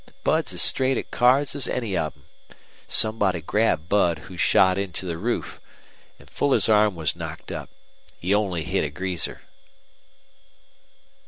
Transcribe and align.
Bud's 0.23 0.51
as 0.51 0.63
straight 0.63 0.97
at 0.97 1.11
cards 1.11 1.55
as 1.55 1.67
any 1.67 1.95
of 1.95 2.17
'em. 2.17 2.23
Somebody 2.87 3.39
grabbed 3.39 3.87
Bud, 3.87 4.17
who 4.17 4.35
shot 4.35 4.79
into 4.79 5.05
the 5.05 5.15
roof. 5.15 5.59
An' 6.17 6.25
Fuller's 6.25 6.67
arm 6.67 6.95
was 6.95 7.15
knocked 7.15 7.51
up. 7.51 7.69
He 8.19 8.33
only 8.33 8.63
hit 8.63 8.83
a 8.83 8.89
greaser." 8.89 9.41